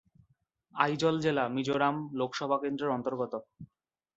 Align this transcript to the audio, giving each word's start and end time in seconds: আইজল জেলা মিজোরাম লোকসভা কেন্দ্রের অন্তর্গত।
আইজল 0.73 1.15
জেলা 1.21 1.43
মিজোরাম 1.55 1.95
লোকসভা 2.19 2.57
কেন্দ্রের 2.63 2.93
অন্তর্গত। 2.93 3.33